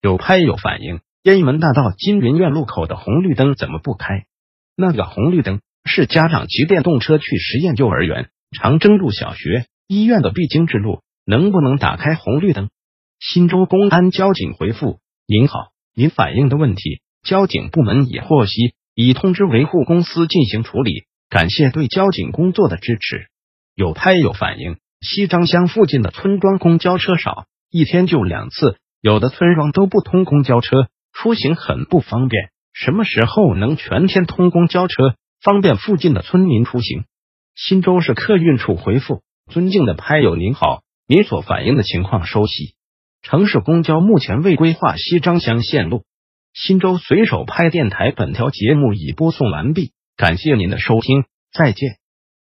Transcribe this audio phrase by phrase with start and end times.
[0.00, 1.00] 有拍有反应。
[1.22, 4.26] 雁门大道金云苑路口的红绿灯怎么不开？
[4.76, 12.70] 那个红绿灯是家长骑电动车去实验幼儿园、长征路小学、医院的必经之路，能不能打开红绿灯？
[13.18, 21.06] 新州公安交警回复：您好，您反映的问题，交警部门已获悉，已通知维护公司进行处理。
[21.28, 23.26] 感谢对交警工作的支持。
[23.74, 24.76] 有拍有反应。
[25.00, 28.78] 西张乡附近的村庄公交车少，一天就两次。
[29.06, 32.50] 有的村庄都不通公交车，出行很不方便。
[32.72, 37.04] 什么时候能全天通公交车，方便附近的村民出行？
[37.54, 42.74] 新州市客运处回复：尊敬的拍友您好，您所反映的情况收悉。
[43.22, 46.02] 城市公交目前未规划西张乡线路。
[46.52, 52.05] 新州随手拍电台本条节目已播送完毕，感谢您的收听，再见。